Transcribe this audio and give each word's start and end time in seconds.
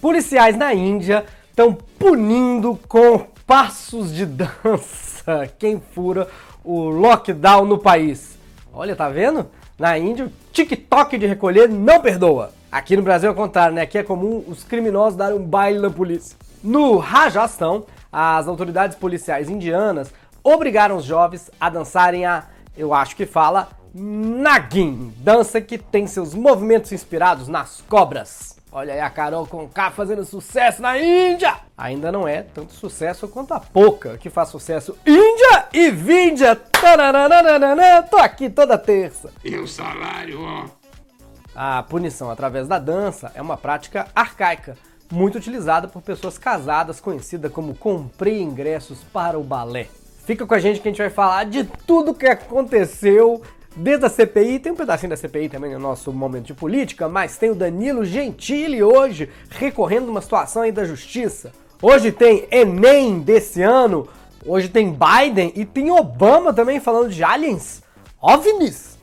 Policiais 0.00 0.56
na 0.56 0.72
Índia 0.72 1.26
estão 1.50 1.74
punindo 1.74 2.78
com 2.88 3.18
passos 3.46 4.14
de 4.14 4.24
dança 4.24 5.46
quem 5.58 5.78
fura 5.78 6.26
o 6.64 6.88
lockdown 6.88 7.66
no 7.66 7.76
país. 7.76 8.38
Olha, 8.72 8.96
tá 8.96 9.10
vendo? 9.10 9.46
Na 9.78 9.98
Índia, 9.98 10.24
o 10.24 10.32
TikTok 10.52 11.18
de 11.18 11.26
recolher 11.26 11.68
não 11.68 12.00
perdoa. 12.00 12.50
Aqui 12.72 12.96
no 12.96 13.02
Brasil 13.02 13.28
é 13.28 13.32
o 13.32 13.36
contrário, 13.36 13.74
né? 13.74 13.82
Aqui 13.82 13.98
é 13.98 14.02
comum 14.02 14.42
os 14.48 14.64
criminosos 14.64 15.18
darem 15.18 15.36
um 15.36 15.44
baile 15.44 15.78
na 15.78 15.90
polícia. 15.90 16.34
No 16.64 16.96
Rajastão, 16.96 17.84
as 18.10 18.48
autoridades 18.48 18.96
policiais 18.96 19.50
indianas 19.50 20.10
obrigaram 20.42 20.96
os 20.96 21.04
jovens 21.04 21.50
a 21.60 21.68
dançarem 21.68 22.24
a, 22.24 22.44
eu 22.74 22.94
acho 22.94 23.14
que 23.14 23.26
fala, 23.26 23.68
Nagin, 23.92 25.12
dança 25.18 25.60
que 25.60 25.76
tem 25.76 26.06
seus 26.06 26.34
movimentos 26.34 26.90
inspirados 26.90 27.48
nas 27.48 27.82
cobras. 27.86 28.59
Olha 28.72 28.94
aí 28.94 29.00
a 29.00 29.10
Carol 29.10 29.48
Conká 29.48 29.90
fazendo 29.90 30.24
sucesso 30.24 30.80
na 30.80 30.96
Índia! 30.96 31.56
Ainda 31.76 32.12
não 32.12 32.28
é 32.28 32.42
tanto 32.42 32.72
sucesso 32.72 33.26
quanto 33.26 33.52
a 33.52 33.58
Poca, 33.58 34.16
que 34.16 34.30
faz 34.30 34.48
sucesso 34.48 34.96
Índia 35.04 35.66
e 35.72 35.90
Víndia! 35.90 36.54
Tô 38.08 38.16
aqui 38.18 38.48
toda 38.48 38.78
terça. 38.78 39.32
E 39.44 39.56
o 39.56 39.66
salário, 39.66 40.40
ó? 40.40 40.66
A 41.52 41.82
punição 41.82 42.30
através 42.30 42.68
da 42.68 42.78
dança 42.78 43.32
é 43.34 43.42
uma 43.42 43.56
prática 43.56 44.06
arcaica, 44.14 44.76
muito 45.10 45.36
utilizada 45.36 45.88
por 45.88 46.00
pessoas 46.00 46.38
casadas, 46.38 47.00
conhecida 47.00 47.50
como 47.50 47.74
comprei 47.74 48.40
ingressos 48.40 49.00
para 49.12 49.36
o 49.36 49.42
balé. 49.42 49.88
Fica 50.24 50.46
com 50.46 50.54
a 50.54 50.60
gente 50.60 50.80
que 50.80 50.86
a 50.86 50.92
gente 50.92 51.02
vai 51.02 51.10
falar 51.10 51.42
de 51.44 51.64
tudo 51.64 52.14
que 52.14 52.26
aconteceu 52.26 53.42
desde 53.76 54.04
a 54.04 54.08
CPI, 54.08 54.58
tem 54.58 54.72
um 54.72 54.76
pedacinho 54.76 55.10
da 55.10 55.16
CPI 55.16 55.48
também 55.48 55.72
no 55.72 55.78
nosso 55.78 56.12
momento 56.12 56.46
de 56.46 56.54
política, 56.54 57.08
mas 57.08 57.36
tem 57.36 57.50
o 57.50 57.54
Danilo 57.54 58.04
Gentili 58.04 58.82
hoje 58.82 59.28
recorrendo 59.50 60.08
uma 60.08 60.20
situação 60.20 60.62
aí 60.62 60.72
da 60.72 60.84
justiça. 60.84 61.52
Hoje 61.82 62.12
tem 62.12 62.46
Enem 62.50 63.20
desse 63.20 63.62
ano, 63.62 64.08
hoje 64.44 64.68
tem 64.68 64.94
Biden 64.94 65.52
e 65.54 65.64
tem 65.64 65.90
Obama 65.90 66.52
também 66.52 66.80
falando 66.80 67.10
de 67.10 67.24
aliens, 67.24 67.82
OVNIs. 68.20 68.98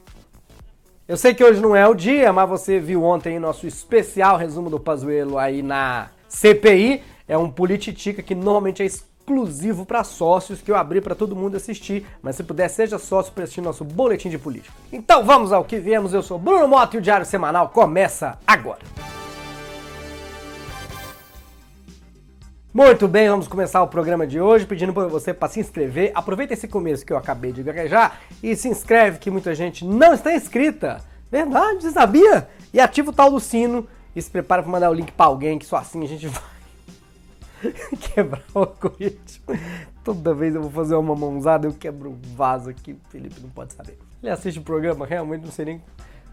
Eu 1.08 1.16
sei 1.16 1.34
que 1.34 1.44
hoje 1.44 1.62
não 1.62 1.73
é 1.73 1.88
o 1.88 1.94
dia, 1.95 2.34
mas 2.34 2.50
você 2.50 2.80
viu 2.80 3.02
ontem 3.02 3.40
nosso 3.40 3.66
especial 3.66 4.36
resumo 4.36 4.70
do 4.70 4.78
Pazuello 4.78 5.38
aí 5.38 5.62
na 5.62 6.10
CPI. 6.28 7.02
É 7.26 7.38
um 7.38 7.50
polititica 7.50 8.22
que 8.22 8.36
normalmente 8.36 8.84
é 8.84 8.86
exclusivo 9.28 9.86
para 9.86 10.06
sócios 10.06 10.61
que 10.61 10.72
eu 10.72 10.75
abri 10.78 11.02
para 11.02 11.14
todo 11.14 11.36
mundo 11.36 11.58
assistir, 11.58 12.06
mas 12.22 12.38
se 12.38 12.44
puder 12.44 12.70
seja 12.70 12.97
sócio 12.97 13.33
para 13.33 13.44
assistir 13.44 13.59
nosso 13.59 13.83
boletim 13.83 14.30
de 14.30 14.38
política. 14.38 14.73
Então 14.92 15.25
vamos 15.25 15.52
ao 15.52 15.66
que 15.66 15.78
viemos. 15.80 16.14
Eu 16.14 16.23
sou 16.23 16.39
Bruno 16.39 16.66
Mota 16.66 16.95
e 16.95 17.00
o 17.00 17.02
Diário 17.02 17.25
Semanal 17.25 17.67
começa 17.67 18.39
agora. 18.48 18.80
Muito 22.73 23.05
bem, 23.05 23.28
vamos 23.28 23.50
começar 23.50 23.83
o 23.83 23.88
programa 23.88 24.25
de 24.25 24.39
hoje 24.39 24.66
pedindo 24.66 24.94
para 24.94 25.08
você 25.08 25.33
para 25.33 25.50
se 25.50 25.59
inscrever. 25.59 26.14
Aproveita 26.16 26.53
esse 26.53 26.67
começo 26.67 27.05
que 27.05 27.11
eu 27.11 27.17
acabei 27.17 27.52
de 27.52 27.64
gaguejar 27.64 28.22
e 28.42 28.55
se 28.55 28.70
inscreve 28.70 29.20
que 29.20 29.30
muita 29.30 29.53
gente 29.53 29.83
não 29.83 30.14
está 30.14 30.33
inscrita. 30.33 31.03
Verdade, 31.30 31.81
você 31.81 31.92
sabia? 31.92 32.48
E 32.73 32.80
ativa 32.80 33.09
o 33.09 33.14
tal 33.14 33.30
do 33.30 33.42
sino 33.42 33.86
e 34.16 34.22
se 34.22 34.31
prepara 34.31 34.64
para 34.64 34.72
mandar 34.72 34.89
o 34.89 34.94
link 34.94 35.11
para 35.11 35.25
alguém 35.25 35.59
que 35.59 35.66
só 35.66 35.75
assim 35.75 36.02
a 36.02 36.08
gente 36.08 36.28
vai 36.31 36.57
quebrar 38.14 38.44
o 38.54 38.60
algoritmo. 38.60 39.46
Toda 40.04 40.34
vez 40.34 40.56
eu 40.56 40.62
vou 40.62 40.72
fazer 40.72 40.96
uma 40.96 41.16
mãozada, 41.16 41.68
eu 41.68 41.74
quebro 41.74 42.12
um 42.12 42.36
vaso 42.36 42.70
aqui, 42.70 42.94
o 42.94 43.00
Felipe 43.10 43.42
não 43.42 43.50
pode 43.50 43.74
saber. 43.74 43.98
Ele 44.22 44.32
assiste 44.32 44.60
o 44.60 44.64
programa, 44.64 45.06
realmente 45.06 45.44
não 45.44 45.52
sei 45.52 45.66
nem 45.66 45.82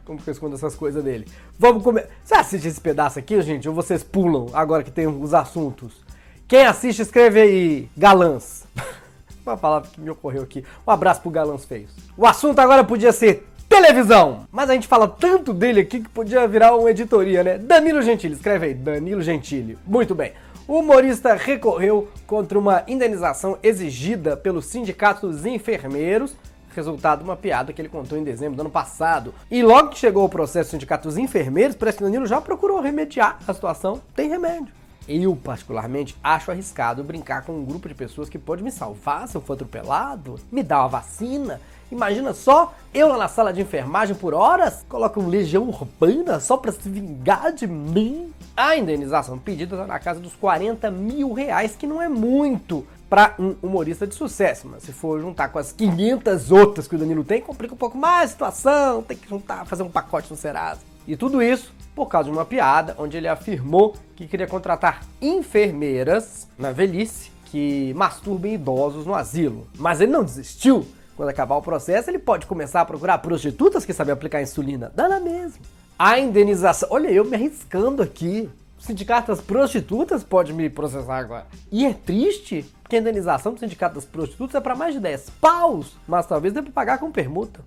como 0.04 0.20
que 0.20 0.28
eu 0.28 0.32
escondo 0.32 0.54
essas 0.54 0.74
coisas 0.74 1.02
dele. 1.02 1.26
Vamos 1.58 1.82
comer. 1.82 2.08
Você 2.22 2.34
assiste 2.34 2.68
esse 2.68 2.80
pedaço 2.80 3.18
aqui, 3.18 3.40
gente? 3.42 3.68
Ou 3.68 3.74
vocês 3.74 4.02
pulam 4.02 4.46
agora 4.52 4.82
que 4.82 4.90
tem 4.90 5.06
os 5.06 5.34
assuntos? 5.34 6.04
Quem 6.46 6.66
assiste, 6.66 7.00
escreve 7.00 7.40
aí, 7.40 7.88
galãs. 7.96 8.64
Uma 9.46 9.56
palavra 9.56 9.90
que 9.90 10.00
me 10.00 10.10
ocorreu 10.10 10.42
aqui. 10.42 10.64
Um 10.86 10.90
abraço 10.90 11.20
pro 11.20 11.30
galãs 11.30 11.64
feios. 11.64 11.90
O 12.16 12.26
assunto 12.26 12.58
agora 12.58 12.84
podia 12.84 13.12
ser 13.12 13.46
televisão. 13.68 14.46
Mas 14.52 14.70
a 14.70 14.74
gente 14.74 14.86
fala 14.86 15.08
tanto 15.08 15.52
dele 15.52 15.80
aqui 15.80 16.00
que 16.00 16.08
podia 16.08 16.46
virar 16.46 16.74
uma 16.76 16.90
editoria, 16.90 17.42
né? 17.42 17.58
Danilo 17.58 18.00
Gentili, 18.02 18.34
escreve 18.34 18.66
aí, 18.66 18.74
Danilo 18.74 19.20
Gentili. 19.20 19.78
Muito 19.86 20.14
bem. 20.14 20.32
O 20.66 20.78
humorista 20.78 21.34
recorreu 21.34 22.08
contra 22.26 22.58
uma 22.58 22.84
indenização 22.88 23.58
exigida 23.62 24.34
pelo 24.34 24.62
Sindicato 24.62 25.28
dos 25.28 25.44
Enfermeiros, 25.44 26.34
resultado 26.74 27.18
de 27.18 27.24
uma 27.24 27.36
piada 27.36 27.70
que 27.70 27.82
ele 27.82 27.88
contou 27.88 28.16
em 28.16 28.24
dezembro 28.24 28.56
do 28.56 28.60
ano 28.60 28.70
passado. 28.70 29.34
E 29.50 29.62
logo 29.62 29.90
que 29.90 29.98
chegou 29.98 30.24
o 30.24 30.28
processo 30.28 30.70
do 30.70 30.72
Sindicato 30.72 31.06
dos 31.06 31.18
Enfermeiros, 31.18 31.76
parece 31.76 31.98
que 31.98 32.04
Danilo 32.04 32.26
já 32.26 32.40
procurou 32.40 32.80
remediar 32.80 33.38
a 33.46 33.52
situação. 33.52 34.00
Tem 34.16 34.26
remédio. 34.26 34.72
Eu, 35.08 35.36
particularmente, 35.36 36.16
acho 36.22 36.50
arriscado 36.50 37.04
brincar 37.04 37.42
com 37.42 37.52
um 37.52 37.64
grupo 37.64 37.88
de 37.88 37.94
pessoas 37.94 38.28
que 38.28 38.38
pode 38.38 38.62
me 38.62 38.70
salvar 38.70 39.28
se 39.28 39.36
eu 39.36 39.40
for 39.40 39.52
atropelado, 39.52 40.40
me 40.50 40.62
dar 40.62 40.80
uma 40.80 40.88
vacina. 40.88 41.60
Imagina 41.92 42.32
só, 42.32 42.74
eu 42.92 43.08
lá 43.08 43.18
na 43.18 43.28
sala 43.28 43.52
de 43.52 43.60
enfermagem 43.60 44.16
por 44.16 44.32
horas, 44.32 44.84
coloco 44.88 45.20
um 45.20 45.28
legião 45.28 45.68
urbana 45.68 46.40
só 46.40 46.56
para 46.56 46.72
se 46.72 46.88
vingar 46.88 47.52
de 47.52 47.66
mim. 47.66 48.32
A 48.56 48.76
indenização 48.76 49.38
pedida 49.38 49.76
está 49.76 49.86
na 49.86 49.98
casa 49.98 50.18
dos 50.18 50.34
40 50.34 50.90
mil 50.90 51.32
reais, 51.32 51.76
que 51.76 51.86
não 51.86 52.00
é 52.00 52.08
muito 52.08 52.86
para 53.08 53.34
um 53.38 53.54
humorista 53.62 54.06
de 54.06 54.14
sucesso, 54.14 54.66
mas 54.68 54.82
se 54.82 54.92
for 54.92 55.20
juntar 55.20 55.48
com 55.48 55.58
as 55.58 55.70
500 55.70 56.50
outras 56.50 56.88
que 56.88 56.96
o 56.96 56.98
Danilo 56.98 57.22
tem, 57.22 57.40
complica 57.40 57.74
um 57.74 57.76
pouco 57.76 57.96
mais 57.96 58.30
a 58.30 58.32
situação, 58.32 59.02
tem 59.02 59.16
que 59.16 59.28
juntar, 59.28 59.66
fazer 59.66 59.82
um 59.82 59.90
pacote 59.90 60.30
no 60.30 60.36
Serasa. 60.36 60.80
E 61.06 61.16
tudo 61.16 61.42
isso 61.42 61.72
por 61.94 62.06
causa 62.06 62.28
de 62.28 62.34
uma 62.34 62.44
piada 62.44 62.94
onde 62.98 63.16
ele 63.16 63.28
afirmou 63.28 63.94
que 64.16 64.26
queria 64.26 64.46
contratar 64.46 65.02
enfermeiras 65.22 66.48
na 66.58 66.72
velhice 66.72 67.30
que 67.46 67.94
masturbem 67.94 68.54
idosos 68.54 69.06
no 69.06 69.14
asilo. 69.14 69.68
Mas 69.78 70.00
ele 70.00 70.10
não 70.10 70.24
desistiu. 70.24 70.84
Quando 71.16 71.28
acabar 71.28 71.54
o 71.54 71.62
processo, 71.62 72.10
ele 72.10 72.18
pode 72.18 72.46
começar 72.46 72.80
a 72.80 72.84
procurar 72.84 73.18
prostitutas 73.18 73.84
que 73.84 73.92
sabem 73.92 74.12
aplicar 74.12 74.42
insulina. 74.42 74.90
Dá 74.94 75.08
na 75.08 75.20
mesma. 75.20 75.60
A 75.96 76.18
indenização. 76.18 76.88
Olha, 76.90 77.08
eu 77.08 77.24
me 77.24 77.36
arriscando 77.36 78.02
aqui. 78.02 78.50
O 78.76 78.82
sindicato 78.82 79.28
das 79.28 79.40
prostitutas 79.40 80.24
pode 80.24 80.52
me 80.52 80.68
processar 80.68 81.16
agora. 81.16 81.46
E 81.70 81.86
é 81.86 81.94
triste, 81.94 82.66
porque 82.82 82.96
a 82.96 82.98
indenização 82.98 83.54
do 83.54 83.60
sindicato 83.60 83.94
das 83.94 84.04
prostitutas 84.04 84.56
é 84.56 84.60
para 84.60 84.74
mais 84.74 84.92
de 84.92 85.00
10 85.00 85.30
paus. 85.40 85.96
Mas 86.08 86.26
talvez 86.26 86.52
dê 86.52 86.60
pra 86.60 86.72
pagar 86.72 86.98
com 86.98 87.10
permuta. 87.12 87.60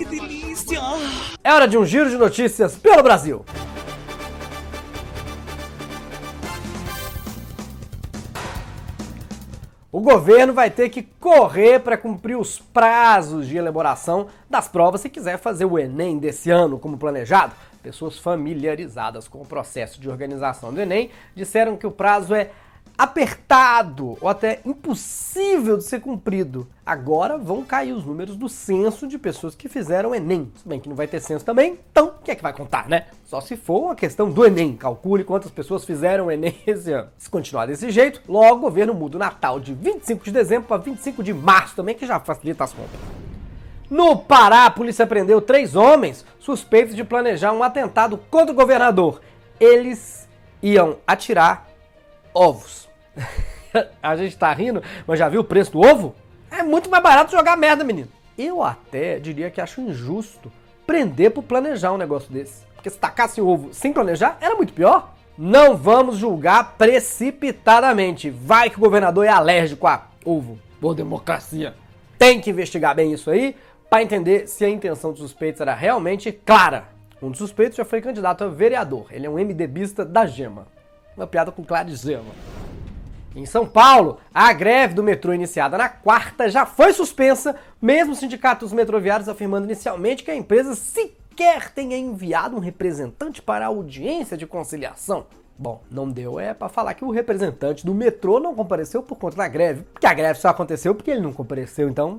Que 0.00 0.04
delícia! 0.06 0.80
É 1.44 1.52
hora 1.52 1.68
de 1.68 1.76
um 1.76 1.84
giro 1.84 2.08
de 2.08 2.16
notícias 2.16 2.74
pelo 2.74 3.02
Brasil. 3.02 3.44
O 9.92 10.00
governo 10.00 10.54
vai 10.54 10.70
ter 10.70 10.88
que 10.88 11.02
correr 11.02 11.80
para 11.80 11.98
cumprir 11.98 12.38
os 12.38 12.58
prazos 12.58 13.46
de 13.46 13.58
elaboração 13.58 14.28
das 14.48 14.68
provas 14.68 15.02
se 15.02 15.10
quiser 15.10 15.36
fazer 15.36 15.66
o 15.66 15.78
Enem 15.78 16.16
desse 16.16 16.50
ano 16.50 16.78
como 16.78 16.96
planejado. 16.96 17.52
Pessoas 17.82 18.18
familiarizadas 18.18 19.28
com 19.28 19.42
o 19.42 19.46
processo 19.46 20.00
de 20.00 20.08
organização 20.08 20.72
do 20.72 20.80
Enem 20.80 21.10
disseram 21.36 21.76
que 21.76 21.86
o 21.86 21.90
prazo 21.90 22.34
é 22.34 22.50
apertado 23.00 24.18
ou 24.20 24.28
até 24.28 24.60
impossível 24.62 25.78
de 25.78 25.84
ser 25.84 26.00
cumprido. 26.00 26.68
Agora 26.84 27.38
vão 27.38 27.64
cair 27.64 27.94
os 27.94 28.04
números 28.04 28.36
do 28.36 28.46
censo 28.46 29.06
de 29.06 29.16
pessoas 29.16 29.54
que 29.54 29.70
fizeram 29.70 30.14
Enem. 30.14 30.52
Se 30.54 30.68
bem 30.68 30.78
que 30.78 30.86
não 30.86 30.94
vai 30.94 31.06
ter 31.06 31.18
censo 31.18 31.42
também, 31.42 31.78
então 31.90 32.08
o 32.08 32.22
que 32.22 32.30
é 32.30 32.34
que 32.34 32.42
vai 32.42 32.52
contar, 32.52 32.90
né? 32.90 33.06
Só 33.24 33.40
se 33.40 33.56
for 33.56 33.84
uma 33.84 33.94
questão 33.94 34.30
do 34.30 34.44
Enem. 34.44 34.76
Calcule 34.76 35.24
quantas 35.24 35.50
pessoas 35.50 35.82
fizeram 35.82 36.30
Enem 36.30 36.54
esse 36.66 36.92
ano. 36.92 37.08
Se 37.16 37.30
continuar 37.30 37.64
desse 37.64 37.90
jeito, 37.90 38.20
logo 38.28 38.56
o 38.56 38.60
governo 38.60 38.92
muda 38.92 39.16
o 39.16 39.20
Natal 39.20 39.58
de 39.58 39.72
25 39.72 40.22
de 40.22 40.32
dezembro 40.32 40.68
para 40.68 40.76
25 40.76 41.22
de 41.22 41.32
março 41.32 41.76
também, 41.76 41.94
que 41.94 42.06
já 42.06 42.20
facilita 42.20 42.64
as 42.64 42.72
contas. 42.74 43.00
No 43.88 44.18
Pará, 44.18 44.66
a 44.66 44.70
polícia 44.70 45.06
prendeu 45.06 45.40
três 45.40 45.74
homens 45.74 46.22
suspeitos 46.38 46.94
de 46.94 47.02
planejar 47.02 47.52
um 47.52 47.62
atentado 47.62 48.18
contra 48.30 48.52
o 48.52 48.54
governador. 48.54 49.22
Eles 49.58 50.28
iam 50.62 50.98
atirar 51.06 51.69
ovos. 52.34 52.88
a 54.02 54.16
gente 54.16 54.36
tá 54.36 54.52
rindo, 54.52 54.82
mas 55.06 55.18
já 55.18 55.28
viu 55.28 55.40
o 55.40 55.44
preço 55.44 55.72
do 55.72 55.80
ovo? 55.80 56.14
É 56.50 56.62
muito 56.62 56.90
mais 56.90 57.02
barato 57.02 57.30
jogar 57.30 57.56
merda, 57.56 57.84
menino. 57.84 58.08
Eu 58.36 58.62
até 58.62 59.18
diria 59.18 59.50
que 59.50 59.60
acho 59.60 59.80
injusto 59.80 60.50
prender 60.86 61.30
por 61.30 61.42
planejar 61.42 61.92
um 61.92 61.98
negócio 61.98 62.32
desse. 62.32 62.64
Porque 62.74 62.90
se 62.90 62.98
tacasse 62.98 63.40
o 63.40 63.46
ovo 63.46 63.72
sem 63.72 63.92
planejar, 63.92 64.38
era 64.40 64.56
muito 64.56 64.72
pior. 64.72 65.14
Não 65.36 65.76
vamos 65.76 66.16
julgar 66.16 66.76
precipitadamente. 66.76 68.30
Vai 68.30 68.70
que 68.70 68.76
o 68.76 68.80
governador 68.80 69.24
é 69.24 69.28
alérgico 69.28 69.86
a 69.86 70.08
ovo. 70.24 70.58
Boa 70.80 70.94
democracia. 70.94 71.74
Tem 72.18 72.40
que 72.40 72.50
investigar 72.50 72.94
bem 72.94 73.12
isso 73.12 73.30
aí 73.30 73.54
para 73.88 74.02
entender 74.02 74.48
se 74.48 74.64
a 74.64 74.68
intenção 74.68 75.10
dos 75.10 75.20
suspeitos 75.20 75.60
era 75.60 75.74
realmente 75.74 76.32
clara. 76.32 76.88
Um 77.22 77.28
dos 77.28 77.38
suspeitos 77.38 77.76
já 77.76 77.84
foi 77.84 78.00
candidato 78.00 78.44
a 78.44 78.48
vereador. 78.48 79.06
Ele 79.10 79.26
é 79.26 79.30
um 79.30 79.34
MDBista 79.34 80.04
da 80.04 80.26
Gema. 80.26 80.66
Uma 81.16 81.26
piada 81.26 81.52
com 81.52 81.64
Gema. 81.88 82.32
Em 83.34 83.46
São 83.46 83.66
Paulo, 83.66 84.18
a 84.34 84.52
greve 84.52 84.94
do 84.94 85.02
metrô 85.02 85.32
iniciada 85.32 85.78
na 85.78 85.88
quarta 85.88 86.48
já 86.48 86.66
foi 86.66 86.92
suspensa, 86.92 87.54
mesmo 87.80 88.12
o 88.12 88.16
sindicato 88.16 88.64
dos 88.64 88.72
metroviários 88.72 89.28
afirmando 89.28 89.66
inicialmente 89.66 90.24
que 90.24 90.30
a 90.30 90.36
empresa 90.36 90.74
sequer 90.74 91.70
tenha 91.70 91.96
enviado 91.96 92.56
um 92.56 92.60
representante 92.60 93.40
para 93.40 93.64
a 93.64 93.68
audiência 93.68 94.36
de 94.36 94.46
conciliação. 94.46 95.26
Bom, 95.56 95.82
não 95.90 96.10
deu 96.10 96.40
é 96.40 96.54
para 96.54 96.68
falar 96.68 96.94
que 96.94 97.04
o 97.04 97.10
representante 97.10 97.84
do 97.84 97.94
metrô 97.94 98.40
não 98.40 98.54
compareceu 98.54 99.02
por 99.02 99.16
conta 99.16 99.36
da 99.36 99.46
greve. 99.46 99.84
Porque 99.92 100.06
a 100.06 100.14
greve 100.14 100.40
só 100.40 100.48
aconteceu 100.48 100.94
porque 100.94 101.10
ele 101.10 101.20
não 101.20 101.32
compareceu, 101.32 101.88
então 101.88 102.18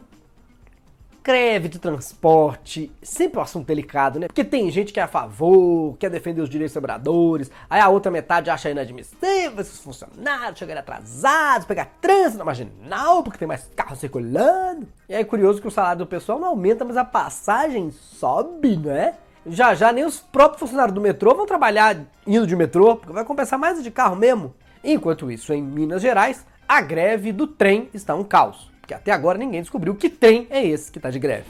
greve 1.24 1.70
de 1.70 1.78
transporte, 1.78 2.92
sempre 3.02 3.40
um 3.40 3.44
assunto 3.44 3.68
delicado, 3.68 4.20
né? 4.20 4.28
Porque 4.28 4.44
tem 4.44 4.70
gente 4.72 4.92
que 4.92 5.00
é 5.00 5.04
a 5.04 5.08
favor, 5.08 5.96
quer 5.98 6.10
defender 6.10 6.42
os 6.42 6.50
direitos 6.50 6.74
trabalhadores, 6.74 7.52
aí 7.70 7.80
a 7.80 7.90
outra 7.90 8.12
metade 8.12 8.50
acha 8.50 8.70
inadmissível 8.70 9.60
esses 9.60 9.80
funcionários 9.80 10.58
chegarem 10.58 10.82
atrasados, 10.82 11.68
pegar 11.68 11.94
trânsito 12.02 12.40
na 12.40 12.46
marginal, 12.46 13.24
porque 13.24 13.38
tem 13.38 13.48
mais 13.48 13.70
carros 13.76 14.00
circulando. 14.00 14.88
E 15.08 15.14
é 15.14 15.24
curioso 15.24 15.62
que 15.62 15.68
o 15.68 15.72
salário 15.72 16.00
do 16.00 16.08
pessoal 16.08 16.40
não 16.40 16.50
aumenta, 16.50 16.84
mas 16.84 16.98
a 16.98 17.06
passagem 17.06 17.92
sobe, 17.92 18.78
né? 18.78 19.16
Já 19.46 19.74
já 19.74 19.92
nem 19.92 20.06
os 20.06 20.20
próprios 20.20 20.60
funcionários 20.60 20.94
do 20.94 21.02
metrô 21.02 21.36
vão 21.36 21.46
trabalhar 21.46 21.98
indo 22.26 22.48
de 22.48 22.56
metrô, 22.56 22.96
porque 22.96 23.14
vai 23.14 23.26
compensar 23.26 23.58
mais 23.58 23.82
de 23.82 23.92
carro 23.92 24.16
mesmo. 24.16 24.54
Enquanto 24.84 25.32
isso, 25.32 25.54
em 25.54 25.62
Minas 25.62 26.02
Gerais, 26.02 26.46
a 26.68 26.82
greve 26.82 27.32
do 27.32 27.46
trem 27.46 27.90
está 27.94 28.16
um 28.16 28.24
caos 28.24 28.71
porque 28.92 28.94
até 28.94 29.12
agora 29.12 29.38
ninguém 29.38 29.62
descobriu 29.62 29.96
que 29.96 30.10
trem 30.10 30.48
é 30.50 30.66
esse 30.66 30.92
que 30.92 31.00
está 31.00 31.10
de 31.10 31.18
greve. 31.18 31.46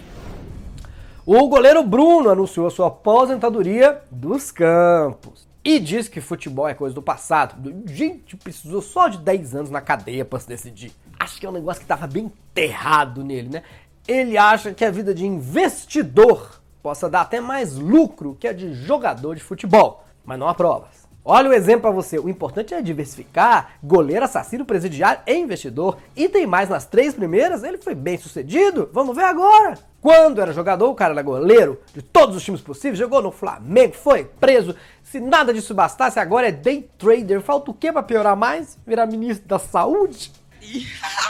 O 1.26 1.48
goleiro 1.48 1.84
Bruno 1.84 2.30
anunciou 2.30 2.70
sua 2.70 2.88
aposentadoria 2.88 4.02
dos 4.12 4.52
campos 4.52 5.48
e 5.64 5.80
disse 5.80 6.10
que 6.10 6.22
futebol 6.22 6.68
é 6.68 6.74
coisa 6.74 6.94
do 6.94 7.02
passado. 7.02 7.84
Gente, 7.86 8.38
precisou 8.38 8.82
só 8.82 9.08
de 9.08 9.18
10 9.18 9.56
anos 9.56 9.70
na 9.72 9.82
cadeia 9.82 10.24
para 10.24 10.40
se 10.40 10.48
decidir. 10.48 10.92
Acho 11.20 11.40
que 11.40 11.46
é 11.46 11.50
um 11.50 11.54
negócio 11.54 11.80
que 11.80 11.86
estava 11.86 12.06
bem 12.06 12.26
enterrado 12.26 13.24
nele, 13.24 13.50
né? 13.50 13.64
Ele 14.08 14.38
acha 14.38 14.74
que 14.74 14.86
a 14.86 14.92
vida 14.92 15.14
de 15.14 15.26
investidor 15.26 16.62
possa 16.82 17.10
dar 17.10 17.22
até 17.22 17.40
mais 17.40 17.76
lucro 17.76 18.36
que 18.40 18.48
a 18.48 18.54
de 18.54 18.74
jogador 18.74 19.36
de 19.36 19.42
futebol, 19.42 20.04
mas 20.24 20.38
não 20.38 20.48
há 20.48 20.54
provas. 20.54 21.01
Olha 21.24 21.50
o 21.50 21.54
exemplo 21.54 21.82
para 21.82 21.92
você. 21.92 22.18
O 22.18 22.30
importante 22.30 22.74
é 22.74 22.82
diversificar. 22.82 23.74
Goleiro, 23.84 24.26
assassino, 24.26 24.66
presidiário 24.66 25.22
e 25.28 25.36
investidor. 25.36 25.98
E 26.16 26.28
tem 26.28 26.48
mais 26.48 26.68
nas 26.68 26.86
três 26.86 27.14
primeiras. 27.14 27.64
Ele 27.64 27.78
foi 27.78 27.94
bem 27.94 28.18
sucedido. 28.18 28.90
Vamos 28.92 29.16
ver 29.16 29.26
agora. 29.26 29.78
Quando 30.02 30.42
era 30.42 30.52
jogador, 30.52 30.90
o 30.90 30.96
cara 30.96 31.14
era 31.14 31.22
goleiro 31.22 31.80
de 31.94 32.02
todos 32.02 32.36
os 32.36 32.44
times 32.44 32.62
possíveis. 32.62 32.98
Jogou 32.98 33.22
no 33.22 33.32
Flamengo, 33.32 33.94
foi 33.94 34.26
preso. 34.26 34.76
Se 35.04 35.20
nada 35.20 35.54
disso 35.54 35.76
bastasse, 35.76 36.20
agora 36.20 36.48
é 36.48 36.52
day 36.52 36.90
trader. 36.98 37.40
Falta 37.40 37.70
o 37.70 37.74
que 37.74 37.92
para 37.92 38.02
piorar 38.02 38.36
mais? 38.36 38.80
Virar 38.86 39.06
ministro 39.06 39.48
da 39.48 39.60
saúde? 39.60 40.32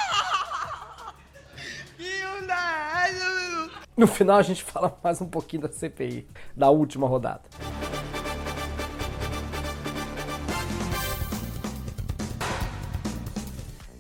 No 3.98 4.08
final 4.08 4.38
a 4.38 4.42
gente 4.42 4.64
fala 4.64 4.98
mais 5.04 5.22
um 5.22 5.28
pouquinho 5.28 5.62
da 5.62 5.70
CPI, 5.70 6.28
da 6.56 6.72
última 6.72 7.08
rodada. 7.08 7.42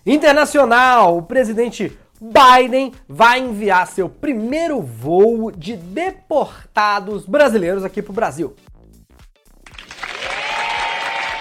Internacional, 0.03 1.15
o 1.15 1.21
presidente 1.21 1.95
Biden 2.19 2.92
vai 3.07 3.39
enviar 3.39 3.86
seu 3.86 4.09
primeiro 4.09 4.81
voo 4.81 5.51
de 5.51 5.77
deportados 5.77 7.27
brasileiros 7.27 7.86
aqui 7.86 8.01
para 8.01 8.12
o 8.12 8.15
Brasil. 8.15 8.56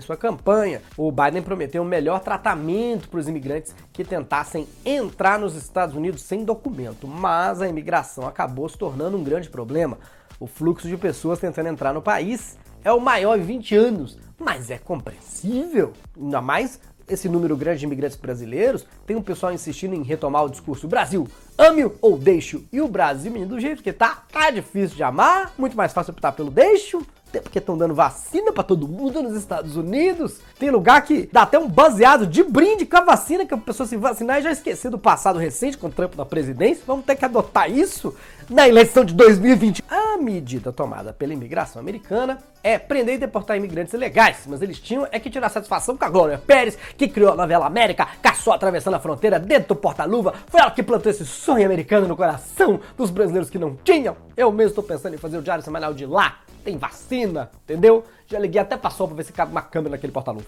Sua 0.04 0.16
campanha, 0.16 0.82
o 0.94 1.10
Biden 1.10 1.40
prometeu 1.40 1.82
um 1.82 1.86
melhor 1.86 2.20
tratamento 2.20 3.08
para 3.08 3.20
os 3.20 3.28
imigrantes 3.28 3.74
que 3.94 4.04
tentassem 4.04 4.68
entrar 4.84 5.38
nos 5.38 5.54
Estados 5.54 5.96
Unidos 5.96 6.20
sem 6.20 6.44
documento, 6.44 7.06
mas 7.06 7.62
a 7.62 7.68
imigração 7.68 8.26
acabou 8.28 8.68
se 8.68 8.76
tornando 8.76 9.16
um 9.16 9.24
grande 9.24 9.48
problema. 9.48 9.96
O 10.38 10.46
fluxo 10.46 10.86
de 10.86 10.98
pessoas 10.98 11.38
tentando 11.38 11.68
entrar 11.70 11.94
no 11.94 12.02
país 12.02 12.58
é 12.84 12.92
o 12.92 13.00
maior 13.00 13.38
em 13.38 13.42
20 13.42 13.74
anos, 13.74 14.18
mas 14.38 14.70
é 14.70 14.78
compreensível, 14.78 15.92
ainda 16.18 16.40
mais 16.42 16.80
esse 17.10 17.28
número 17.28 17.56
grande 17.56 17.80
de 17.80 17.86
imigrantes 17.86 18.16
brasileiros, 18.16 18.86
tem 19.06 19.16
um 19.16 19.22
pessoal 19.22 19.52
insistindo 19.52 19.94
em 19.94 20.02
retomar 20.02 20.44
o 20.44 20.50
discurso 20.50 20.88
Brasil, 20.88 21.26
ame-o 21.58 21.94
ou 22.00 22.16
deixe-o. 22.16 22.64
E 22.72 22.80
o 22.80 22.88
Brasil, 22.88 23.32
menino, 23.32 23.50
do 23.50 23.60
jeito 23.60 23.82
que 23.82 23.92
tá, 23.92 24.22
tá 24.32 24.50
difícil 24.50 24.96
de 24.96 25.02
amar, 25.02 25.52
muito 25.58 25.76
mais 25.76 25.92
fácil 25.92 26.12
optar 26.12 26.32
pelo 26.32 26.50
deixe-o, 26.50 27.04
até 27.30 27.40
porque 27.40 27.60
estão 27.60 27.78
dando 27.78 27.94
vacina 27.94 28.52
para 28.52 28.64
todo 28.64 28.88
mundo 28.88 29.22
nos 29.22 29.36
Estados 29.36 29.76
Unidos. 29.76 30.40
Tem 30.58 30.68
lugar 30.68 31.00
que 31.02 31.28
dá 31.32 31.42
até 31.42 31.58
um 31.58 31.68
baseado 31.68 32.26
de 32.26 32.42
brinde 32.42 32.84
com 32.84 32.96
a 32.96 33.02
vacina, 33.02 33.46
que 33.46 33.54
a 33.54 33.56
pessoa 33.56 33.86
se 33.86 33.96
vacinar 33.96 34.40
e 34.40 34.42
já 34.42 34.50
esquecer 34.50 34.90
do 34.90 34.98
passado 34.98 35.38
recente 35.38 35.78
com 35.78 35.86
o 35.86 35.90
Trump 35.90 36.14
na 36.16 36.26
presidência. 36.26 36.82
Vamos 36.86 37.04
ter 37.04 37.14
que 37.14 37.24
adotar 37.24 37.70
isso 37.70 38.14
na 38.48 38.68
eleição 38.68 39.04
de 39.04 39.14
2020. 39.14 39.84
A 39.88 40.18
medida 40.18 40.72
tomada 40.72 41.12
pela 41.12 41.32
imigração 41.32 41.80
americana 41.80 42.38
é 42.64 42.78
prender 42.78 43.14
e 43.14 43.18
deportar 43.18 43.56
imigrantes 43.56 43.94
ilegais, 43.94 44.40
mas 44.46 44.60
eles 44.60 44.80
tinham 44.80 45.06
é 45.12 45.20
que 45.20 45.30
tirar 45.30 45.48
satisfação 45.48 45.96
com 45.96 46.04
a 46.04 46.10
Glória 46.10 46.36
Pérez, 46.36 46.76
que 46.96 47.08
criou 47.08 47.32
a 47.32 47.36
novela 47.36 47.66
América, 47.66 48.06
caçou 48.20 48.52
atravessando 48.52 48.94
a 48.94 49.00
fronteira 49.00 49.38
dentro 49.38 49.68
do 49.68 49.76
porta-luva, 49.76 50.34
foi 50.48 50.60
ela 50.60 50.70
que 50.70 50.82
plantou 50.82 51.10
esse 51.10 51.24
sonho 51.24 51.64
americano 51.64 52.08
no 52.08 52.16
coração 52.16 52.80
dos 52.98 53.10
brasileiros 53.10 53.48
que 53.48 53.58
não 53.58 53.76
tinham. 53.76 54.16
Eu 54.36 54.50
mesmo 54.50 54.70
estou 54.70 54.84
pensando 54.84 55.14
em 55.14 55.18
fazer 55.18 55.38
o 55.38 55.42
diário 55.42 55.64
semanal 55.64 55.94
de 55.94 56.04
lá 56.04 56.40
tem 56.64 56.76
vacina, 56.76 57.19
entendeu? 57.26 58.04
Já 58.26 58.38
liguei 58.38 58.60
até 58.60 58.76
passou 58.76 59.06
pra 59.08 59.16
ver 59.16 59.24
se 59.24 59.32
cabe 59.32 59.50
uma 59.50 59.62
câmera 59.62 59.92
naquele 59.92 60.12
porta-luva. 60.12 60.46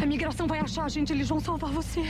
A 0.00 0.06
migração 0.06 0.46
vai 0.46 0.58
achar 0.58 0.84
a 0.84 0.88
gente, 0.88 1.12
eles 1.12 1.28
vão 1.28 1.40
salvar 1.40 1.70
você, 1.70 2.02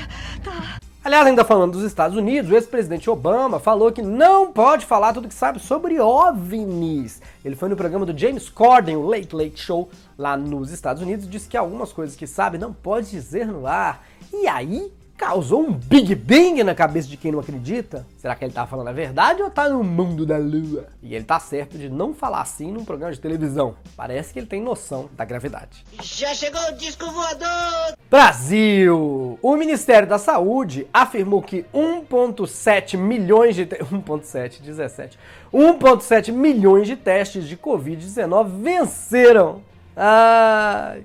tá? 0.43 0.79
Aliás, 1.03 1.27
ainda 1.27 1.45
falando 1.45 1.73
dos 1.73 1.83
Estados 1.83 2.17
Unidos, 2.17 2.51
o 2.51 2.55
ex-presidente 2.55 3.09
Obama 3.09 3.59
falou 3.59 3.91
que 3.91 4.03
não 4.03 4.53
pode 4.53 4.85
falar 4.85 5.15
tudo 5.15 5.29
que 5.29 5.35
sabe 5.35 5.59
sobre 5.59 5.99
OVNIs. 5.99 7.23
Ele 7.43 7.57
foi 7.57 7.71
no 7.71 7.77
programa 7.77 8.05
do 8.05 8.17
James 8.19 8.51
Corden, 8.51 8.97
o 8.97 9.07
Late 9.07 9.35
Late 9.35 9.59
Show, 9.59 9.91
lá 10.19 10.37
nos 10.37 10.71
Estados 10.71 11.03
Unidos, 11.03 11.25
e 11.25 11.29
disse 11.29 11.49
que 11.49 11.57
algumas 11.57 11.91
coisas 11.91 12.15
que 12.15 12.27
sabe 12.27 12.59
não 12.59 12.73
pode 12.73 13.11
dizer 13.11 13.47
no 13.47 13.67
ar. 13.67 14.07
E 14.33 14.47
aí, 14.47 14.93
causou 15.21 15.61
um 15.61 15.73
Big 15.73 16.15
Bang 16.15 16.65
na 16.65 16.75
cabeça 16.75 17.07
de 17.07 17.15
quem 17.15 17.31
não 17.31 17.41
acredita? 17.41 18.07
Será 18.17 18.35
que 18.35 18.43
ele 18.43 18.55
tá 18.55 18.67
falando 18.67 18.89
a 18.89 18.93
verdade 18.93 19.43
ou 19.43 19.51
tá 19.51 19.69
no 19.69 19.85
mundo 19.85 20.25
da 20.25 20.39
lua? 20.39 20.87
E 21.03 21.15
ele 21.15 21.27
tá 21.27 21.39
certo 21.39 21.77
de 21.77 21.91
não 21.91 22.15
falar 22.15 22.41
assim 22.41 22.73
num 22.73 22.87
programa 22.87 23.13
de 23.13 23.21
televisão. 23.21 23.77
Parece 23.95 24.33
que 24.33 24.39
ele 24.39 24.47
tem 24.47 24.63
noção 24.63 25.11
da 25.19 25.27
gravidade. 25.27 25.85
Já 26.01 26.33
chegou 26.33 26.63
o 26.71 26.73
disco 26.73 27.05
voador! 27.11 27.99
Brasil! 28.11 29.39
O 29.43 29.57
Ministério 29.57 30.09
da 30.09 30.17
Saúde 30.17 30.87
afirmou 30.91 31.43
que 31.43 31.67
1.7 31.75 32.97
milhões 32.97 33.55
de 33.55 33.67
1.7, 33.67 34.63
17. 34.63 35.19
1.7 35.53 36.33
milhões 36.33 36.87
de 36.87 36.97
testes 36.97 37.47
de 37.47 37.59
COVID-19 37.59 38.63
venceram. 38.63 39.61
Ai, 39.95 41.05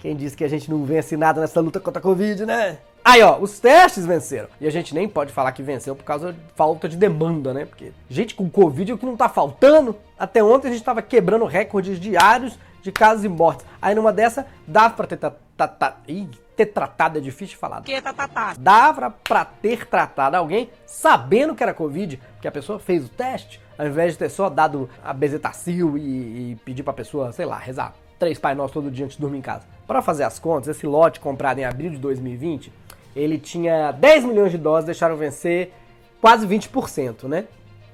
quem 0.00 0.16
disse 0.16 0.36
que 0.36 0.42
a 0.42 0.48
gente 0.48 0.68
não 0.68 0.84
vence 0.84 1.16
nada 1.16 1.40
nessa 1.40 1.60
luta 1.60 1.78
contra 1.78 2.00
a 2.00 2.02
Covid, 2.02 2.44
né? 2.44 2.78
Aí, 3.08 3.22
ó, 3.22 3.38
os 3.38 3.58
testes 3.58 4.04
venceram. 4.04 4.50
E 4.60 4.66
a 4.66 4.70
gente 4.70 4.94
nem 4.94 5.08
pode 5.08 5.32
falar 5.32 5.52
que 5.52 5.62
venceu 5.62 5.96
por 5.96 6.04
causa 6.04 6.34
de 6.34 6.38
falta 6.54 6.86
de 6.86 6.94
demanda, 6.94 7.54
né? 7.54 7.64
Porque 7.64 7.90
gente 8.06 8.34
com 8.34 8.50
Covid 8.50 8.92
é 8.92 8.94
o 8.94 8.98
que 8.98 9.06
não 9.06 9.16
tá 9.16 9.30
faltando. 9.30 9.96
Até 10.18 10.44
ontem 10.44 10.68
a 10.68 10.72
gente 10.72 10.84
tava 10.84 11.00
quebrando 11.00 11.46
recordes 11.46 11.98
diários 11.98 12.58
de 12.82 12.92
casos 12.92 13.24
e 13.24 13.28
mortes. 13.30 13.64
Aí 13.80 13.94
numa 13.94 14.12
dessa, 14.12 14.46
dava 14.66 14.92
pra 14.92 15.06
ter, 15.06 15.16
ta, 15.16 15.32
ta, 15.56 15.66
ta, 15.66 15.96
ih, 16.06 16.28
ter 16.54 16.66
tratado, 16.66 17.16
é 17.16 17.20
difícil 17.22 17.54
de 17.54 17.56
falar. 17.56 17.80
Que 17.80 17.98
tá, 17.98 18.12
tá, 18.12 18.28
tá. 18.28 18.54
Dava 18.58 19.10
pra 19.10 19.42
ter 19.42 19.86
tratado 19.86 20.36
alguém 20.36 20.68
sabendo 20.84 21.54
que 21.54 21.62
era 21.62 21.72
Covid, 21.72 22.20
porque 22.34 22.48
a 22.48 22.52
pessoa 22.52 22.78
fez 22.78 23.06
o 23.06 23.08
teste, 23.08 23.58
ao 23.78 23.86
invés 23.86 24.12
de 24.12 24.18
ter 24.18 24.28
só 24.28 24.50
dado 24.50 24.86
a 25.02 25.14
bezetacil 25.14 25.96
e, 25.96 26.52
e 26.52 26.56
pedir 26.62 26.82
pra 26.82 26.92
pessoa, 26.92 27.32
sei 27.32 27.46
lá, 27.46 27.56
rezar 27.56 27.94
três 28.18 28.38
Pai 28.38 28.54
Nosso 28.54 28.74
todo 28.74 28.90
dia 28.90 29.04
antes 29.04 29.16
de 29.16 29.20
dormir 29.20 29.38
em 29.38 29.42
casa. 29.42 29.64
Para 29.86 30.02
fazer 30.02 30.24
as 30.24 30.38
contas, 30.38 30.76
esse 30.76 30.86
lote 30.86 31.20
comprado 31.20 31.60
em 31.60 31.64
abril 31.64 31.90
de 31.90 31.98
2020 31.98 32.72
ele 33.18 33.38
tinha 33.38 33.92
10 33.92 34.24
milhões 34.24 34.52
de 34.52 34.58
doses, 34.58 34.86
deixaram 34.86 35.16
vencer 35.16 35.72
quase 36.20 36.46
20%, 36.46 37.24
né? 37.24 37.46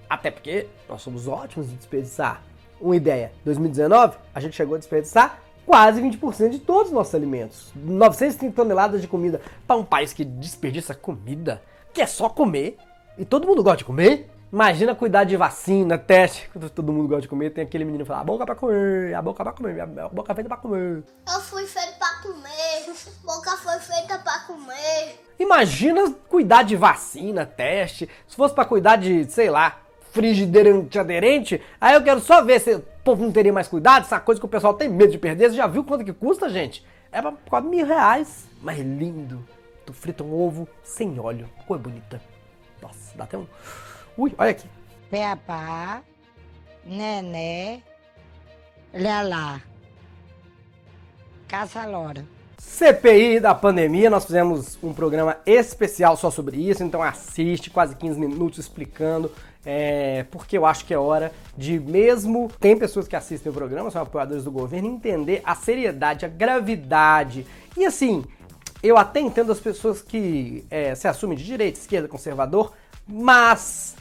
Até 0.09 0.31
porque 0.31 0.67
nós 0.89 1.03
somos 1.03 1.27
ótimos 1.27 1.71
em 1.73 1.77
desperdiçar. 1.77 2.43
Uma 2.81 2.97
ideia, 2.97 3.33
2019 3.45 4.17
a 4.35 4.41
gente 4.41 4.55
chegou 4.55 4.75
a 4.75 4.79
desperdiçar 4.79 5.41
quase 5.65 6.03
20% 6.03 6.51
de 6.51 6.59
todos 6.59 6.89
os 6.89 6.93
nossos 6.93 7.15
alimentos. 7.15 7.73
930 7.75 8.55
toneladas 8.55 9.01
de 9.01 9.09
comida 9.09 9.41
para 9.67 9.77
um 9.77 9.85
país 9.85 10.13
que 10.13 10.25
desperdiça 10.25 10.95
comida, 10.95 11.63
que 11.93 12.03
é 12.03 12.07
só 12.07 12.29
comer, 12.29 12.77
e 13.17 13.25
todo 13.25 13.47
mundo 13.47 13.63
gosta 13.63 13.79
de 13.79 13.85
comer. 13.85 14.29
Imagina 14.55 14.95
cuidar 14.95 15.25
de 15.25 15.37
vacina, 15.37 15.99
teste, 15.99 16.49
quando 16.53 16.71
todo 16.71 16.93
mundo 16.93 17.09
gosta 17.09 17.23
de 17.23 17.29
comer, 17.29 17.51
tem 17.51 17.65
aquele 17.65 17.85
menino 17.85 18.05
que 18.05 18.09
fala, 18.09 18.21
a 18.21 18.25
boca 18.25 18.47
pra 18.47 18.55
comer, 18.55 19.13
a 19.13 19.21
boca 19.21 19.43
pra 19.43 19.53
comer, 19.53 19.81
a 19.81 20.09
boca 20.09 20.33
feita 20.33 20.49
pra 20.49 20.57
comer. 20.57 21.03
Eu 21.29 21.41
fui 21.41 21.67
feito 21.67 21.99
pra 21.99 22.23
comer, 22.23 22.95
boca 23.25 23.51
foi 23.57 23.81
feita 23.81 24.17
pra 24.17 24.39
comer. 24.47 25.21
Imagina 25.41 26.09
cuidar 26.29 26.63
de 26.63 26.77
vacina, 26.77 27.45
teste, 27.45 28.09
se 28.29 28.37
fosse 28.37 28.55
pra 28.55 28.65
cuidar 28.65 28.95
de, 28.95 29.29
sei 29.29 29.51
lá, 29.51 29.81
frigideira 30.13 30.73
antiaderente, 30.73 31.61
aí 31.81 31.97
eu 31.97 32.05
quero 32.05 32.21
só 32.21 32.41
ver 32.41 32.61
se 32.61 32.77
o 32.77 32.85
povo 33.03 33.25
não 33.25 33.33
teria 33.33 33.53
mais 33.53 33.67
cuidado, 33.67 34.05
essa 34.05 34.21
coisa 34.21 34.41
que 34.41 34.47
o 34.47 34.49
pessoal 34.49 34.75
tem 34.75 34.89
medo 34.89 35.11
de 35.11 35.19
perder, 35.19 35.51
você 35.51 35.57
já 35.57 35.67
viu 35.67 35.83
quanto 35.83 36.05
que 36.05 36.13
custa, 36.13 36.49
gente? 36.49 36.87
É 37.11 37.21
pra 37.21 37.33
quase 37.51 37.67
mil 37.67 37.85
reais, 37.85 38.47
mas 38.63 38.79
lindo. 38.79 39.45
Tu 39.85 39.93
frita 39.93 40.23
um 40.23 40.33
ovo 40.33 40.69
sem 40.85 41.19
óleo, 41.19 41.51
coisa 41.67 41.83
bonita. 41.83 42.23
Nossa, 42.81 43.17
dá 43.17 43.25
até 43.25 43.37
um... 43.37 43.49
Ui, 44.17 44.33
olha 44.39 44.51
aqui. 44.51 44.69
Peapá, 45.11 46.03
Nené, 46.85 47.83
Lelá. 48.93 49.61
caça-lora. 51.49 52.25
CPI 52.59 53.41
da 53.41 53.55
pandemia, 53.55 54.09
nós 54.09 54.25
fizemos 54.25 54.79
um 54.83 54.93
programa 54.93 55.37
especial 55.45 56.17
só 56.17 56.31
sobre 56.31 56.57
isso, 56.57 56.83
então 56.83 57.03
assiste, 57.03 57.71
quase 57.71 57.95
15 57.95 58.19
minutos 58.19 58.59
explicando, 58.59 59.31
é, 59.65 60.25
porque 60.31 60.57
eu 60.57 60.65
acho 60.65 60.85
que 60.85 60.95
é 60.95 60.99
hora 60.99 61.33
de 61.57 61.79
mesmo, 61.79 62.51
tem 62.59 62.77
pessoas 62.77 63.07
que 63.07 63.15
assistem 63.15 63.51
o 63.51 63.55
programa, 63.55 63.91
são 63.91 64.03
apoiadores 64.03 64.45
do 64.45 64.51
governo, 64.51 64.89
entender 64.89 65.43
a 65.45 65.55
seriedade, 65.55 66.25
a 66.25 66.29
gravidade, 66.29 67.47
e 67.77 67.85
assim, 67.85 68.25
eu 68.83 68.97
até 68.97 69.21
entendo 69.21 69.53
as 69.53 69.61
pessoas 69.61 70.01
que 70.03 70.65
é, 70.71 70.95
se 70.95 71.07
assumem 71.07 71.37
de 71.37 71.45
direita, 71.45 71.79
esquerda, 71.79 72.09
conservador, 72.09 72.73
mas 73.07 73.95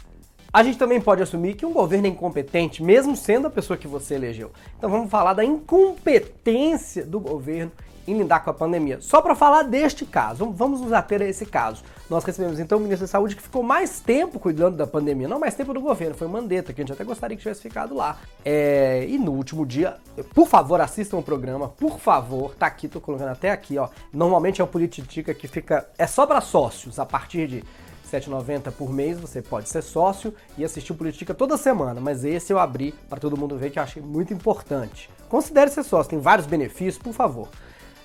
a 0.54 0.62
gente 0.62 0.78
também 0.78 1.02
pode 1.02 1.24
assumir 1.24 1.56
que 1.56 1.66
um 1.66 1.74
governo 1.74 2.06
é 2.06 2.10
incompetente, 2.12 2.84
mesmo 2.84 3.18
sendo 3.18 3.48
a 3.48 3.50
pessoa 3.50 3.76
que 3.76 3.88
você 3.88 4.14
elegeu. 4.14 4.52
Então 4.78 4.88
vamos 4.88 5.10
falar 5.10 5.34
da 5.34 5.44
incompetência 5.44 7.04
do 7.04 7.20
governo 7.20 7.72
em 8.08 8.18
lidar 8.18 8.44
com 8.44 8.50
a 8.50 8.54
pandemia. 8.54 9.00
Só 9.02 9.22
para 9.22 9.34
falar 9.34 9.64
deste 9.64 10.06
caso, 10.06 10.52
vamos 10.52 10.82
nos 10.82 10.92
ater 10.92 11.22
a 11.22 11.26
esse 11.26 11.46
caso. 11.46 11.84
Nós 12.10 12.24
recebemos 12.24 12.60
então 12.60 12.78
o 12.78 12.82
ministro 12.82 13.08
da 13.08 13.12
Saúde 13.12 13.36
que 13.36 13.42
ficou 13.42 13.64
mais 13.64 14.00
tempo 14.00 14.40
cuidando 14.40 14.78
da 14.78 14.86
pandemia, 14.86 15.28
não 15.28 15.40
mais 15.40 15.56
tempo 15.56 15.74
do 15.74 15.82
governo, 15.82 16.14
foi 16.14 16.28
Mandetta, 16.28 16.74
que 16.74 16.82
a 16.82 16.84
gente 16.84 16.94
até 16.94 17.04
gostaria 17.04 17.36
que 17.36 17.42
tivesse 17.42 17.62
ficado 17.62 17.96
lá. 17.96 18.18
É, 18.44 19.06
e 19.08 19.18
no 19.18 19.32
último 19.32 19.66
dia, 19.66 19.96
por 20.36 20.48
favor, 20.48 20.80
assistam 20.82 21.18
o 21.18 21.24
programa, 21.24 21.70
por 21.70 21.98
favor, 21.98 22.54
tá 22.56 22.68
aqui, 22.68 22.88
tô 22.88 23.02
colocando 23.02 23.30
até 23.30 23.50
aqui, 23.50 23.78
ó. 23.78 23.88
Normalmente 24.12 24.62
é 24.62 24.64
o 24.64 24.68
Polititica 24.68 25.34
que 25.34 25.48
fica, 25.48 25.88
é 25.98 26.06
só 26.06 26.28
para 26.28 26.42
sócios, 26.42 27.00
a 27.00 27.06
partir 27.06 27.48
de 27.48 27.64
7,90 28.12 28.72
por 28.72 28.92
mês, 28.92 29.20
você 29.20 29.42
pode 29.42 29.70
ser 29.70 29.82
sócio 29.82 30.34
e 30.58 30.64
assistir 30.64 30.92
o 30.92 30.96
Politica 30.96 31.34
toda 31.34 31.58
semana, 31.58 32.00
mas 32.00 32.24
esse 32.24 32.54
eu 32.54 32.60
abri 32.60 32.94
para 33.10 33.20
todo 33.20 33.38
mundo 33.38 33.58
ver 33.58 33.72
que 33.72 33.80
eu 33.80 33.84
achei 33.84 34.02
muito 34.02 34.34
importante. 34.34 35.10
Considere 35.30 35.72
ser 35.72 35.84
sócio, 35.84 36.10
tem 36.10 36.20
vários 36.20 36.46
benefícios, 36.46 36.98
por 36.98 37.14
favor. 37.14 37.48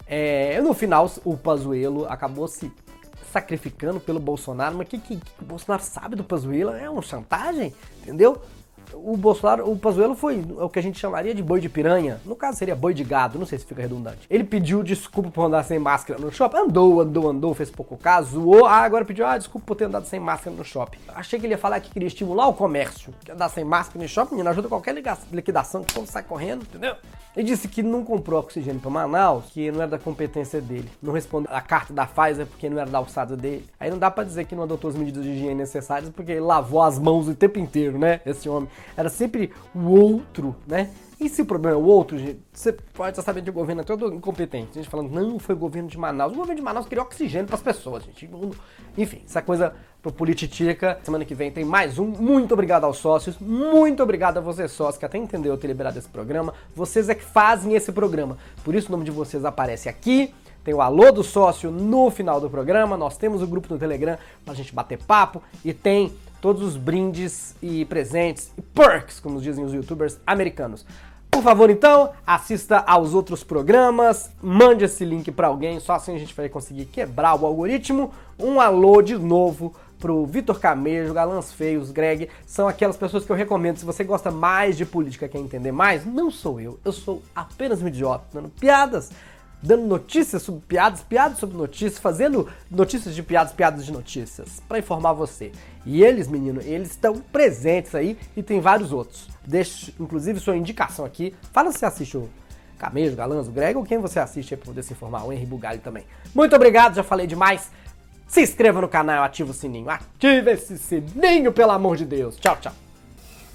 É, 0.07 0.61
no 0.63 0.73
final, 0.73 1.11
o 1.25 1.37
Pazuello 1.37 2.07
acabou 2.07 2.49
se 2.49 2.73
sacrificando 3.31 4.01
pelo 4.01 4.19
Bolsonaro, 4.19 4.77
mas 4.77 4.87
o 4.87 4.91
que, 4.91 4.99
que, 4.99 5.17
que, 5.17 5.43
o 5.43 5.45
Bolsonaro 5.45 5.83
sabe 5.83 6.17
do 6.17 6.25
Pazuello? 6.25 6.73
É 6.73 6.89
uma 6.89 7.03
chantagem, 7.03 7.75
entendeu? 8.01 8.41
O 8.95 9.17
Bolsonaro, 9.17 9.71
o 9.71 9.77
Pazuello 9.77 10.15
foi 10.15 10.45
o 10.59 10.69
que 10.69 10.79
a 10.79 10.83
gente 10.83 10.99
chamaria 10.99 11.35
de 11.35 11.43
boi 11.43 11.61
de 11.61 11.69
piranha. 11.69 12.21
No 12.25 12.35
caso 12.35 12.59
seria 12.59 12.75
boi 12.75 12.95
de 12.95 13.05
gado, 13.05 13.39
não 13.39 13.47
sei 13.47 13.59
se 13.59 13.65
fica 13.65 13.83
redundante. 13.83 14.27
Ele 14.29 14.45
pediu 14.45 14.83
desculpa 14.83 15.31
por 15.31 15.45
andar 15.45 15.63
sem 15.63 15.79
máscara 15.79 16.21
no 16.21 16.33
shopping. 16.33 16.57
Andou, 16.57 17.01
andou, 17.01 17.29
andou, 17.31 17.55
fez 17.55 17.71
pouco 17.71 17.97
caso, 17.97 18.33
zoou. 18.33 18.67
Ah, 18.67 18.83
agora 18.83 19.05
pediu, 19.05 19.27
ah, 19.27 19.39
desculpa 19.39 19.67
por 19.67 19.77
ter 19.77 19.85
andado 19.85 20.07
sem 20.07 20.21
máscara 20.21 20.55
no 20.55 20.65
shopping. 20.65 20.99
Achei 21.15 21.39
que 21.39 21.47
ele 21.47 21.55
ia 21.55 21.59
falar 21.59 21.81
que 21.81 21.91
queria 21.91 22.09
estimular 22.09 22.49
o 22.49 22.55
comércio. 22.55 23.15
Que 23.25 23.33
andar 23.33 23.49
sem 23.49 23.65
máscara 23.65 24.03
no 24.03 24.09
shopping, 24.09 24.37
não 24.43 24.51
ajuda 24.51 24.69
qualquer 24.69 24.95
liquidação 25.33 25.83
que 25.83 25.99
o 25.99 26.07
sai 26.07 26.23
correndo, 26.23 26.63
entendeu? 26.63 26.95
Ele 27.37 27.47
disse 27.47 27.69
que 27.69 27.83
não 27.85 28.05
comprou 28.05 28.41
oxigênio 28.41 28.81
para 28.81 28.91
Manaus, 28.91 29.45
que 29.53 29.71
não 29.71 29.83
era 29.83 29.91
da 29.93 29.99
competência 29.99 30.61
dele. 30.61 30.91
Não 31.01 31.13
respondeu 31.13 31.55
a 31.55 31.61
carta 31.61 31.93
da 31.93 32.05
Pfizer 32.05 32.47
porque 32.47 32.69
não 32.69 32.81
era 32.81 32.91
da 32.91 32.99
alçada 32.99 33.37
dele. 33.37 33.65
Aí 33.79 33.91
não 33.91 33.99
dá 33.99 34.11
para 34.11 34.25
dizer 34.25 34.45
que 34.45 34.57
não 34.57 34.65
adotou 34.65 34.91
as 34.91 34.97
medidas 34.97 35.23
de 35.23 35.31
higiene 35.31 35.55
necessárias 35.55 36.11
porque 36.11 36.33
ele 36.33 36.41
lavou 36.41 36.83
as 36.83 36.99
mãos 36.99 37.29
o 37.29 37.35
tempo 37.35 37.61
inteiro, 37.61 37.97
né? 37.97 38.21
Esse 38.27 38.49
homem. 38.49 38.69
Era 38.97 39.09
sempre 39.09 39.53
o 39.75 39.89
outro, 39.91 40.57
né? 40.67 40.91
E 41.21 41.29
se 41.29 41.43
o 41.43 41.47
problema 41.47 41.77
é 41.77 41.81
o 41.81 41.85
outro, 41.85 42.17
gente, 42.17 42.41
você 42.53 42.73
pode 42.73 43.11
estar 43.11 43.23
sabendo 43.23 43.45
que 43.45 43.51
o 43.51 43.53
governo 43.53 43.81
é 43.83 43.85
todo 43.85 44.15
incompetente. 44.15 44.71
A 44.71 44.75
gente 44.75 44.89
falando, 44.89 45.11
não, 45.11 45.39
foi 45.41 45.55
o 45.55 45.59
governo 45.59 45.89
de 45.89 45.99
Manaus. 45.99 46.33
O 46.33 46.37
governo 46.37 46.57
de 46.57 46.63
Manaus 46.63 46.87
queria 46.87 47.03
oxigênio 47.03 47.47
para 47.47 47.57
as 47.57 47.63
pessoas, 47.63 48.05
gente. 48.05 48.31
Enfim, 48.97 49.23
essa 49.27 49.43
coisa 49.43 49.75
pro 50.01 50.13
Polititica. 50.13 50.99
Semana 51.03 51.25
que 51.25 51.35
vem 51.35 51.51
tem 51.51 51.65
mais 51.65 51.99
um. 51.99 52.07
Muito 52.07 52.55
obrigado 52.55 52.85
aos 52.85 52.99
sócios. 52.99 53.37
Muito 53.41 54.01
obrigado 54.01 54.39
a 54.39 54.41
vocês, 54.41 54.71
sócios, 54.71 54.97
que 54.97 55.05
até 55.05 55.19
entendeu 55.19 55.53
eu 55.53 55.59
ter 55.59 55.67
liberado 55.67 55.99
esse 55.99 56.09
programa. 56.09 56.55
Vocês 56.73 57.09
é 57.09 57.17
que 57.17 57.25
fazem 57.25 57.75
esse 57.75 57.91
programa. 57.91 58.39
Por 58.63 58.77
isso 58.77 58.89
o 58.89 58.93
nome 58.93 59.05
de 59.05 59.11
vocês 59.11 59.45
aparece 59.45 59.89
aqui. 59.89 60.33
Tem 60.63 60.73
o 60.73 60.81
alô 60.81 61.11
do 61.11 61.25
sócio 61.25 61.71
no 61.71 62.11
final 62.11 62.41
do 62.41 62.49
programa. 62.49 62.97
Nós 62.97 63.17
temos 63.17 63.43
o 63.43 63.47
grupo 63.47 63.73
no 63.73 63.79
Telegram 63.79 64.19
pra 64.45 64.55
gente 64.55 64.73
bater 64.73 64.99
papo. 64.99 65.43
E 65.65 65.73
tem 65.73 66.13
todos 66.41 66.63
os 66.63 66.77
brindes 66.77 67.55
e 67.63 67.85
presentes 67.85 68.53
e 68.57 68.63
perks, 68.63 69.21
como 69.21 69.41
dizem 69.41 69.65
os 69.65 69.73
youtubers 69.73 70.19
americanos. 70.27 70.85
Por 71.31 71.43
favor, 71.43 71.71
então, 71.71 72.11
assista 72.27 72.79
aos 72.79 73.15
outros 73.15 73.45
programas, 73.45 74.31
mande 74.43 74.85
esse 74.85 75.05
link 75.05 75.31
para 75.31 75.47
alguém, 75.47 75.79
só 75.79 75.93
assim 75.93 76.15
a 76.15 76.19
gente 76.19 76.35
vai 76.35 76.49
conseguir 76.49 76.87
quebrar 76.87 77.41
o 77.41 77.47
algoritmo. 77.47 78.13
Um 78.39 78.61
alô 78.61 79.03
de 79.03 79.17
novo 79.17 79.75
pro 79.99 80.25
Vitor 80.27 80.59
Camejo, 80.59 81.13
Galãs 81.13 81.53
Feios, 81.53 81.91
Greg, 81.91 82.29
são 82.47 82.67
aquelas 82.67 82.97
pessoas 82.97 83.25
que 83.25 83.31
eu 83.31 83.37
recomendo. 83.37 83.77
Se 83.77 83.85
você 83.85 84.05
gosta 84.05 84.31
mais 84.31 84.77
de 84.77 84.87
política, 84.87 85.29
quer 85.29 85.39
entender 85.39 85.73
mais, 85.73 86.05
não 86.07 86.31
sou 86.31 86.61
eu, 86.61 86.79
eu 86.85 86.93
sou 86.93 87.23
apenas 87.35 87.83
um 87.83 87.89
idiota, 87.89 88.25
dando 88.33 88.49
piadas 88.49 89.11
dando 89.63 89.87
notícias 89.87 90.43
sobre 90.43 90.63
piadas, 90.67 91.03
piadas 91.03 91.39
sobre 91.39 91.57
notícias, 91.57 91.99
fazendo 91.99 92.49
notícias 92.71 93.15
de 93.15 93.23
piadas, 93.23 93.53
piadas 93.53 93.85
de 93.85 93.93
notícias, 93.93 94.63
para 94.69 94.79
informar 94.79 95.13
você. 95.13 95.53
E 95.85 96.03
eles, 96.03 96.29
menino, 96.29 96.61
eles 96.63 96.91
estão 96.91 97.19
presentes 97.33 97.95
aí 97.95 98.19
e 98.37 98.43
tem 98.43 98.61
vários 98.61 98.93
outros. 98.93 99.29
Deixe, 99.47 99.95
inclusive, 99.99 100.39
sua 100.39 100.57
indicação 100.57 101.05
aqui. 101.05 101.35
Fala 101.53 101.73
se 101.73 101.85
assiste 101.85 102.17
o 102.17 102.29
Camejo, 102.79 103.17
Galãs, 103.17 103.49
o 103.49 103.51
Greg 103.51 103.77
ou 103.77 103.85
quem 103.85 103.99
você 103.99 104.21
assiste 104.21 104.55
aí 104.55 104.59
pra 104.59 104.67
poder 104.67 104.83
se 104.83 104.93
informar, 104.93 105.25
o 105.25 105.33
Henry 105.33 105.47
Bugalho 105.47 105.81
também. 105.81 106.05
Muito 106.35 106.55
obrigado, 106.55 106.95
já 106.95 107.03
falei 107.03 107.27
demais. 107.27 107.71
Se 108.27 108.43
inscreva 108.43 108.81
no 108.81 108.89
canal, 108.89 109.25
ativa 109.25 109.51
o 109.51 109.55
sininho. 109.55 109.89
Ative 109.89 110.53
esse 110.53 110.79
sininho, 110.79 111.51
pelo 111.53 111.73
amor 111.73 111.97
de 111.97 112.05
Deus. 112.05 112.37
Tchau, 112.37 112.57
tchau. 112.61 112.88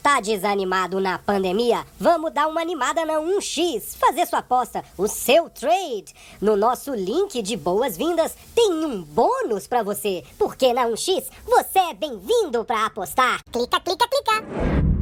Tá 0.04 0.20
desanimado 0.20 1.00
na 1.00 1.18
pandemia? 1.18 1.86
Vamos 1.98 2.34
dar 2.34 2.48
uma 2.48 2.60
animada 2.60 3.06
na 3.06 3.14
1x, 3.22 3.96
fazer 3.96 4.26
sua 4.26 4.40
aposta, 4.40 4.84
o 4.98 5.08
seu 5.08 5.50
trade. 5.50 6.14
No 6.42 6.58
nosso 6.58 6.94
link 6.94 7.42
de 7.42 7.56
boas-vindas 7.56 8.36
tem 8.54 8.70
um 8.70 9.02
bônus 9.02 9.66
para 9.66 9.82
você, 9.82 10.22
porque 10.38 10.74
na 10.74 10.88
1x 10.88 11.28
você 11.46 11.80
é 11.80 11.94
bem-vindo 11.94 12.66
para 12.66 12.86
apostar. 12.86 13.42
Clica, 13.50 13.80
clica, 13.80 14.06
clica. 14.10 14.93